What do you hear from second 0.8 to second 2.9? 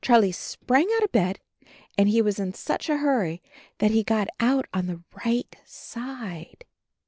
out of bed and he was in such